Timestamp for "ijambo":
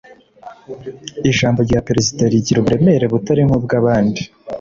1.29-1.59